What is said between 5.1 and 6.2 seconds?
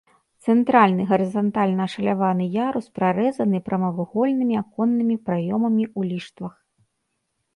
праёмамі ў